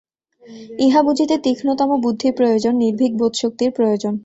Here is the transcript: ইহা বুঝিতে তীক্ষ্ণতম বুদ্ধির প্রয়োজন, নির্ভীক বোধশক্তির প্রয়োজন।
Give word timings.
ইহা 0.79 1.01
বুঝিতে 1.03 1.35
তীক্ষ্ণতম 1.37 1.89
বুদ্ধির 2.03 2.33
প্রয়োজন, 2.35 2.73
নির্ভীক 2.75 3.11
বোধশক্তির 3.17 3.71
প্রয়োজন। 3.71 4.13